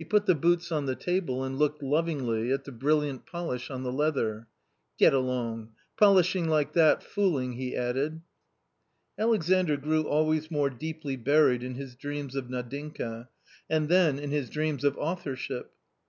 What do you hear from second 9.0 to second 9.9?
Alexandr